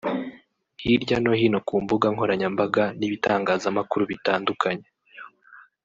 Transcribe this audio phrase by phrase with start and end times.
[0.83, 4.87] hirya no hino ku mbuga nkoranyambaga n’ibitangazamakuru bitandukanye